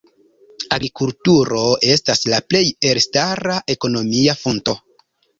Agrikulturo 0.75 1.59
estas 1.95 2.23
la 2.31 2.39
plej 2.53 2.61
elstara 2.91 3.59
ekonomia 3.75 4.35
fonto. 4.41 4.75